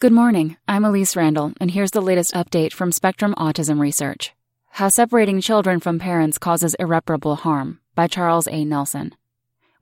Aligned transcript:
Good 0.00 0.12
morning. 0.12 0.56
I'm 0.66 0.86
Elise 0.86 1.14
Randall, 1.14 1.52
and 1.60 1.72
here's 1.72 1.90
the 1.90 2.00
latest 2.00 2.32
update 2.32 2.72
from 2.72 2.90
Spectrum 2.90 3.34
Autism 3.36 3.78
Research 3.78 4.32
How 4.70 4.88
Separating 4.88 5.42
Children 5.42 5.78
from 5.78 5.98
Parents 5.98 6.38
Causes 6.38 6.74
Irreparable 6.76 7.36
Harm 7.36 7.80
by 7.94 8.06
Charles 8.06 8.48
A. 8.48 8.64
Nelson. 8.64 9.14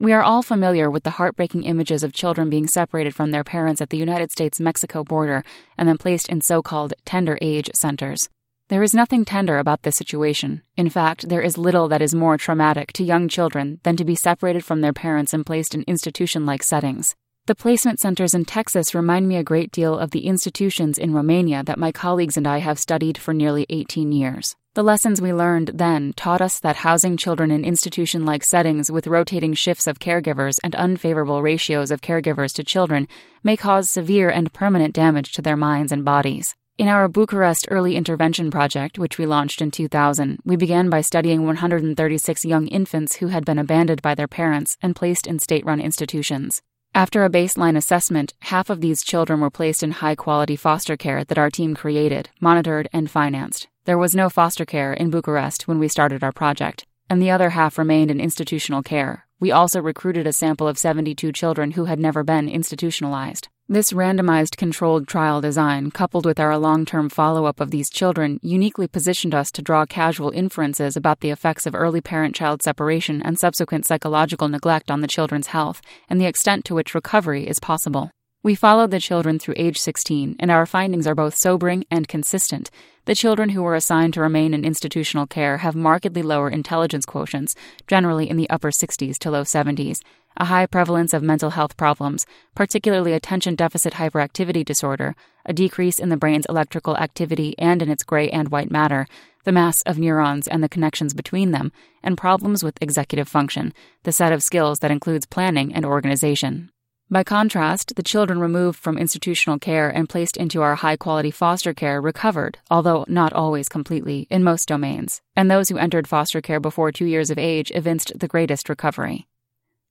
We 0.00 0.12
are 0.12 0.24
all 0.24 0.42
familiar 0.42 0.90
with 0.90 1.04
the 1.04 1.10
heartbreaking 1.10 1.62
images 1.62 2.02
of 2.02 2.12
children 2.12 2.50
being 2.50 2.66
separated 2.66 3.14
from 3.14 3.30
their 3.30 3.44
parents 3.44 3.80
at 3.80 3.90
the 3.90 3.96
United 3.96 4.32
States 4.32 4.58
Mexico 4.58 5.04
border 5.04 5.44
and 5.76 5.88
then 5.88 5.98
placed 5.98 6.28
in 6.28 6.40
so 6.40 6.62
called 6.62 6.94
tender 7.04 7.38
age 7.40 7.70
centers. 7.72 8.28
There 8.70 8.82
is 8.82 8.92
nothing 8.92 9.24
tender 9.24 9.58
about 9.58 9.84
this 9.84 9.94
situation. 9.94 10.62
In 10.76 10.90
fact, 10.90 11.28
there 11.28 11.42
is 11.42 11.56
little 11.56 11.86
that 11.86 12.02
is 12.02 12.12
more 12.12 12.36
traumatic 12.36 12.92
to 12.94 13.04
young 13.04 13.28
children 13.28 13.78
than 13.84 13.96
to 13.96 14.04
be 14.04 14.16
separated 14.16 14.64
from 14.64 14.80
their 14.80 14.92
parents 14.92 15.32
and 15.32 15.46
placed 15.46 15.76
in 15.76 15.82
institution 15.82 16.44
like 16.44 16.64
settings. 16.64 17.14
The 17.48 17.54
placement 17.54 17.98
centers 17.98 18.34
in 18.34 18.44
Texas 18.44 18.94
remind 18.94 19.26
me 19.26 19.36
a 19.36 19.42
great 19.42 19.72
deal 19.72 19.98
of 19.98 20.10
the 20.10 20.26
institutions 20.26 20.98
in 20.98 21.14
Romania 21.14 21.62
that 21.64 21.78
my 21.78 21.90
colleagues 21.90 22.36
and 22.36 22.46
I 22.46 22.58
have 22.58 22.78
studied 22.78 23.16
for 23.16 23.32
nearly 23.32 23.64
18 23.70 24.12
years. 24.12 24.54
The 24.74 24.82
lessons 24.82 25.22
we 25.22 25.32
learned 25.32 25.70
then 25.72 26.12
taught 26.12 26.42
us 26.42 26.60
that 26.60 26.76
housing 26.76 27.16
children 27.16 27.50
in 27.50 27.64
institution 27.64 28.26
like 28.26 28.44
settings 28.44 28.90
with 28.90 29.06
rotating 29.06 29.54
shifts 29.54 29.86
of 29.86 29.98
caregivers 29.98 30.58
and 30.62 30.74
unfavorable 30.74 31.40
ratios 31.40 31.90
of 31.90 32.02
caregivers 32.02 32.52
to 32.52 32.64
children 32.64 33.08
may 33.42 33.56
cause 33.56 33.88
severe 33.88 34.28
and 34.28 34.52
permanent 34.52 34.94
damage 34.94 35.32
to 35.32 35.40
their 35.40 35.56
minds 35.56 35.90
and 35.90 36.04
bodies. 36.04 36.54
In 36.76 36.86
our 36.86 37.08
Bucharest 37.08 37.66
Early 37.70 37.96
Intervention 37.96 38.50
Project, 38.50 38.98
which 38.98 39.16
we 39.16 39.24
launched 39.24 39.62
in 39.62 39.70
2000, 39.70 40.40
we 40.44 40.56
began 40.56 40.90
by 40.90 41.00
studying 41.00 41.46
136 41.46 42.44
young 42.44 42.66
infants 42.66 43.16
who 43.16 43.28
had 43.28 43.46
been 43.46 43.58
abandoned 43.58 44.02
by 44.02 44.14
their 44.14 44.28
parents 44.28 44.76
and 44.82 44.94
placed 44.94 45.26
in 45.26 45.38
state 45.38 45.64
run 45.64 45.80
institutions. 45.80 46.60
After 46.94 47.24
a 47.24 47.30
baseline 47.30 47.76
assessment, 47.76 48.34
half 48.40 48.70
of 48.70 48.80
these 48.80 49.04
children 49.04 49.40
were 49.40 49.50
placed 49.50 49.82
in 49.82 49.92
high 49.92 50.14
quality 50.14 50.56
foster 50.56 50.96
care 50.96 51.22
that 51.24 51.38
our 51.38 51.50
team 51.50 51.74
created, 51.74 52.30
monitored, 52.40 52.88
and 52.92 53.10
financed. 53.10 53.68
There 53.84 53.98
was 53.98 54.14
no 54.14 54.28
foster 54.28 54.64
care 54.64 54.92
in 54.92 55.10
Bucharest 55.10 55.68
when 55.68 55.78
we 55.78 55.88
started 55.88 56.24
our 56.24 56.32
project, 56.32 56.86
and 57.08 57.22
the 57.22 57.30
other 57.30 57.50
half 57.50 57.78
remained 57.78 58.10
in 58.10 58.20
institutional 58.20 58.82
care. 58.82 59.27
We 59.40 59.52
also 59.52 59.80
recruited 59.80 60.26
a 60.26 60.32
sample 60.32 60.66
of 60.66 60.78
72 60.78 61.30
children 61.30 61.72
who 61.72 61.84
had 61.84 62.00
never 62.00 62.24
been 62.24 62.48
institutionalized. 62.48 63.48
This 63.68 63.92
randomized 63.92 64.56
controlled 64.56 65.06
trial 65.06 65.40
design, 65.40 65.92
coupled 65.92 66.26
with 66.26 66.40
our 66.40 66.58
long 66.58 66.84
term 66.84 67.08
follow 67.08 67.44
up 67.44 67.60
of 67.60 67.70
these 67.70 67.88
children, 67.88 68.40
uniquely 68.42 68.88
positioned 68.88 69.34
us 69.34 69.52
to 69.52 69.62
draw 69.62 69.86
casual 69.86 70.30
inferences 70.30 70.96
about 70.96 71.20
the 71.20 71.30
effects 71.30 71.66
of 71.66 71.74
early 71.76 72.00
parent 72.00 72.34
child 72.34 72.62
separation 72.62 73.22
and 73.22 73.38
subsequent 73.38 73.86
psychological 73.86 74.48
neglect 74.48 74.90
on 74.90 75.02
the 75.02 75.06
children's 75.06 75.48
health, 75.48 75.82
and 76.08 76.20
the 76.20 76.26
extent 76.26 76.64
to 76.64 76.74
which 76.74 76.94
recovery 76.94 77.46
is 77.46 77.60
possible. 77.60 78.10
We 78.48 78.54
followed 78.54 78.92
the 78.92 78.98
children 78.98 79.38
through 79.38 79.56
age 79.58 79.76
16, 79.76 80.36
and 80.40 80.50
our 80.50 80.64
findings 80.64 81.06
are 81.06 81.14
both 81.14 81.34
sobering 81.34 81.84
and 81.90 82.08
consistent. 82.08 82.70
The 83.04 83.14
children 83.14 83.50
who 83.50 83.62
were 83.62 83.74
assigned 83.74 84.14
to 84.14 84.22
remain 84.22 84.54
in 84.54 84.64
institutional 84.64 85.26
care 85.26 85.58
have 85.58 85.74
markedly 85.74 86.22
lower 86.22 86.48
intelligence 86.48 87.04
quotients, 87.04 87.54
generally 87.86 88.26
in 88.30 88.38
the 88.38 88.48
upper 88.48 88.70
60s 88.70 89.18
to 89.18 89.30
low 89.30 89.42
70s, 89.42 89.98
a 90.38 90.46
high 90.46 90.64
prevalence 90.64 91.12
of 91.12 91.22
mental 91.22 91.50
health 91.50 91.76
problems, 91.76 92.24
particularly 92.54 93.12
attention 93.12 93.54
deficit 93.54 93.92
hyperactivity 93.92 94.64
disorder, 94.64 95.14
a 95.44 95.52
decrease 95.52 95.98
in 95.98 96.08
the 96.08 96.16
brain's 96.16 96.46
electrical 96.48 96.96
activity 96.96 97.54
and 97.58 97.82
in 97.82 97.90
its 97.90 98.02
gray 98.02 98.30
and 98.30 98.48
white 98.48 98.70
matter, 98.70 99.06
the 99.44 99.52
mass 99.52 99.82
of 99.82 99.98
neurons 99.98 100.48
and 100.48 100.64
the 100.64 100.70
connections 100.70 101.12
between 101.12 101.50
them, 101.50 101.70
and 102.02 102.16
problems 102.16 102.64
with 102.64 102.80
executive 102.80 103.28
function, 103.28 103.74
the 104.04 104.10
set 104.10 104.32
of 104.32 104.42
skills 104.42 104.78
that 104.78 104.90
includes 104.90 105.26
planning 105.26 105.74
and 105.74 105.84
organization. 105.84 106.70
By 107.10 107.24
contrast, 107.24 107.96
the 107.96 108.02
children 108.02 108.38
removed 108.38 108.78
from 108.78 108.98
institutional 108.98 109.58
care 109.58 109.88
and 109.88 110.10
placed 110.10 110.36
into 110.36 110.60
our 110.60 110.74
high 110.74 110.96
quality 110.96 111.30
foster 111.30 111.72
care 111.72 112.02
recovered, 112.02 112.58
although 112.70 113.06
not 113.08 113.32
always 113.32 113.66
completely, 113.66 114.26
in 114.28 114.44
most 114.44 114.68
domains, 114.68 115.22
and 115.34 115.50
those 115.50 115.70
who 115.70 115.78
entered 115.78 116.06
foster 116.06 116.42
care 116.42 116.60
before 116.60 116.92
two 116.92 117.06
years 117.06 117.30
of 117.30 117.38
age 117.38 117.72
evinced 117.74 118.18
the 118.18 118.28
greatest 118.28 118.68
recovery 118.68 119.26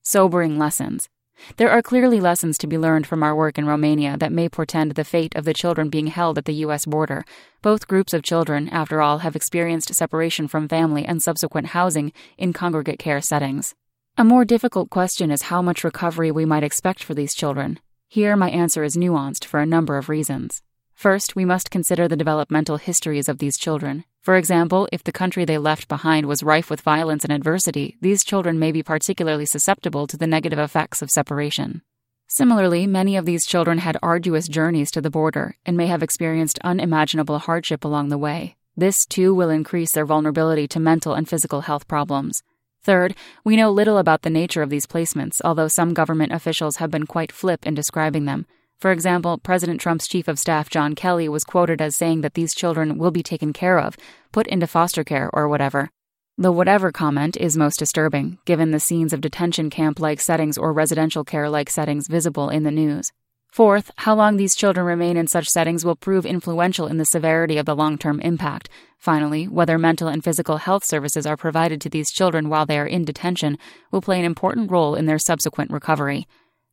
sobering 0.03 0.59
lessons. 0.59 1.09
There 1.57 1.71
are 1.71 1.81
clearly 1.81 2.21
lessons 2.21 2.57
to 2.59 2.67
be 2.67 2.77
learned 2.77 3.07
from 3.07 3.23
our 3.23 3.35
work 3.35 3.57
in 3.57 3.65
Romania 3.65 4.15
that 4.17 4.31
may 4.31 4.47
portend 4.47 4.91
the 4.91 5.03
fate 5.03 5.35
of 5.35 5.43
the 5.43 5.53
children 5.55 5.89
being 5.89 6.07
held 6.07 6.37
at 6.37 6.45
the 6.45 6.61
U.S. 6.65 6.85
border. 6.85 7.25
Both 7.61 7.87
groups 7.87 8.13
of 8.13 8.23
children, 8.23 8.69
after 8.69 9.01
all, 9.01 9.19
have 9.19 9.35
experienced 9.35 9.93
separation 9.93 10.47
from 10.47 10.69
family 10.69 11.03
and 11.03 11.21
subsequent 11.21 11.67
housing 11.67 12.13
in 12.37 12.53
congregate 12.53 12.99
care 12.99 13.21
settings. 13.21 13.75
A 14.19 14.23
more 14.23 14.45
difficult 14.45 14.89
question 14.89 15.29
is 15.29 15.43
how 15.43 15.61
much 15.61 15.83
recovery 15.83 16.31
we 16.31 16.43
might 16.43 16.63
expect 16.63 17.03
for 17.03 17.13
these 17.13 17.35
children. 17.35 17.79
Here, 18.07 18.35
my 18.35 18.49
answer 18.49 18.83
is 18.83 18.97
nuanced 18.97 19.45
for 19.45 19.59
a 19.59 19.65
number 19.67 19.95
of 19.95 20.09
reasons. 20.09 20.63
First, 20.95 21.35
we 21.35 21.45
must 21.45 21.69
consider 21.69 22.07
the 22.07 22.17
developmental 22.17 22.77
histories 22.77 23.29
of 23.29 23.37
these 23.37 23.59
children. 23.59 24.05
For 24.23 24.35
example, 24.35 24.89
if 24.91 25.03
the 25.03 25.11
country 25.11 25.45
they 25.45 25.59
left 25.59 25.87
behind 25.87 26.25
was 26.25 26.41
rife 26.41 26.71
with 26.71 26.81
violence 26.81 27.25
and 27.25 27.31
adversity, 27.31 27.95
these 28.01 28.23
children 28.23 28.57
may 28.57 28.71
be 28.71 28.81
particularly 28.81 29.45
susceptible 29.45 30.07
to 30.07 30.17
the 30.17 30.25
negative 30.25 30.57
effects 30.57 31.03
of 31.03 31.11
separation. 31.11 31.83
Similarly, 32.25 32.87
many 32.87 33.17
of 33.17 33.25
these 33.25 33.45
children 33.45 33.77
had 33.77 33.99
arduous 34.01 34.47
journeys 34.47 34.89
to 34.91 35.01
the 35.01 35.11
border 35.11 35.57
and 35.63 35.77
may 35.77 35.85
have 35.85 36.01
experienced 36.01 36.57
unimaginable 36.63 37.37
hardship 37.37 37.85
along 37.85 38.09
the 38.09 38.17
way. 38.17 38.55
This, 38.75 39.05
too, 39.05 39.35
will 39.35 39.51
increase 39.51 39.91
their 39.91 40.07
vulnerability 40.07 40.67
to 40.69 40.79
mental 40.79 41.13
and 41.13 41.29
physical 41.29 41.61
health 41.61 41.87
problems. 41.87 42.41
Third, 42.83 43.15
we 43.43 43.55
know 43.55 43.69
little 43.69 43.97
about 43.97 44.21
the 44.21 44.29
nature 44.29 44.61
of 44.61 44.69
these 44.69 44.85
placements, 44.85 45.41
although 45.43 45.67
some 45.67 45.93
government 45.93 46.31
officials 46.31 46.77
have 46.77 46.91
been 46.91 47.05
quite 47.05 47.31
flip 47.31 47.65
in 47.65 47.73
describing 47.73 48.25
them. 48.25 48.45
For 48.79 48.91
example, 48.91 49.39
President 49.39 49.81
Trump's 49.81 50.07
chief 50.07 50.27
of 50.27 50.37
staff, 50.37 50.69
John 50.69 50.93
Kelly, 50.93 51.27
was 51.27 51.43
quoted 51.43 51.81
as 51.81 51.95
saying 51.95 52.21
that 52.21 52.35
these 52.35 52.53
children 52.53 52.97
will 52.97 53.11
be 53.11 53.23
taken 53.23 53.51
care 53.51 53.79
of, 53.79 53.97
put 54.31 54.45
into 54.47 54.67
foster 54.67 55.03
care, 55.03 55.29
or 55.33 55.47
whatever. 55.47 55.89
The 56.37 56.51
whatever 56.51 56.91
comment 56.91 57.35
is 57.35 57.57
most 57.57 57.79
disturbing, 57.79 58.37
given 58.45 58.69
the 58.69 58.79
scenes 58.79 59.13
of 59.13 59.21
detention 59.21 59.71
camp 59.71 59.99
like 59.99 60.21
settings 60.21 60.55
or 60.55 60.71
residential 60.71 61.23
care 61.23 61.49
like 61.49 61.71
settings 61.71 62.07
visible 62.07 62.49
in 62.49 62.61
the 62.61 62.69
news. 62.69 63.11
Fourth, 63.49 63.91
how 63.97 64.13
long 64.13 64.37
these 64.37 64.55
children 64.55 64.85
remain 64.85 65.17
in 65.17 65.25
such 65.27 65.49
settings 65.49 65.83
will 65.83 65.95
prove 65.95 66.25
influential 66.25 66.87
in 66.87 66.97
the 66.97 67.05
severity 67.05 67.57
of 67.57 67.65
the 67.65 67.75
long 67.75 67.97
term 67.97 68.19
impact. 68.21 68.69
Finally, 68.99 69.47
whether 69.47 69.77
mental 69.77 70.07
and 70.07 70.23
physical 70.23 70.57
health 70.57 70.83
services 70.83 71.25
are 71.25 71.37
provided 71.37 71.81
to 71.81 71.89
these 71.89 72.11
children 72.11 72.49
while 72.49 72.65
they 72.65 72.77
are 72.77 72.85
in 72.85 73.05
detention 73.05 73.57
will 73.91 74.01
play 74.01 74.19
an 74.19 74.25
important 74.25 74.69
role 74.69 74.95
in 74.95 75.05
their 75.05 75.19
subsequent 75.19 75.71
recovery. 75.71 76.27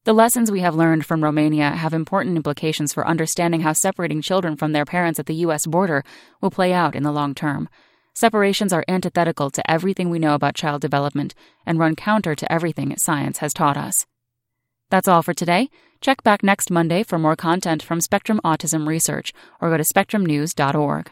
The 0.04 0.12
lessons 0.12 0.50
we 0.50 0.60
have 0.60 0.74
learned 0.74 1.06
from 1.06 1.24
Romania 1.24 1.70
have 1.70 1.94
important 1.94 2.36
implications 2.36 2.92
for 2.92 3.06
understanding 3.06 3.62
how 3.62 3.72
separating 3.72 4.20
children 4.20 4.54
from 4.54 4.72
their 4.72 4.84
parents 4.84 5.18
at 5.18 5.24
the 5.24 5.36
U.S. 5.46 5.66
border 5.66 6.04
will 6.42 6.50
play 6.50 6.74
out 6.74 6.94
in 6.94 7.04
the 7.04 7.12
long 7.12 7.34
term. 7.34 7.70
Separations 8.12 8.72
are 8.72 8.84
antithetical 8.86 9.50
to 9.50 9.70
everything 9.70 10.10
we 10.10 10.18
know 10.18 10.34
about 10.34 10.54
child 10.54 10.82
development 10.82 11.34
and 11.64 11.78
run 11.78 11.96
counter 11.96 12.34
to 12.34 12.52
everything 12.52 12.94
science 12.98 13.38
has 13.38 13.54
taught 13.54 13.78
us. 13.78 14.04
That's 14.90 15.08
all 15.08 15.22
for 15.22 15.34
today. 15.34 15.70
Check 16.00 16.22
back 16.22 16.42
next 16.42 16.70
Monday 16.70 17.02
for 17.02 17.18
more 17.18 17.36
content 17.36 17.82
from 17.82 18.00
Spectrum 18.00 18.40
Autism 18.44 18.86
Research 18.86 19.32
or 19.60 19.70
go 19.70 19.76
to 19.76 19.82
spectrumnews.org. 19.82 21.10